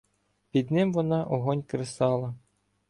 [0.51, 2.35] Під ним вона огонь кресала